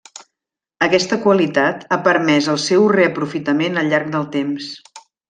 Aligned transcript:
Aquesta 0.85 1.19
qualitat 1.25 1.85
ha 1.89 1.99
permès 2.09 2.47
el 2.57 2.59
seu 2.65 2.87
reaprofitament 2.95 3.79
al 3.83 3.93
llarg 3.93 4.11
del 4.17 4.27
temps. 4.39 4.73